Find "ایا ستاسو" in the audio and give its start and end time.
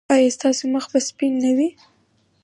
0.13-0.63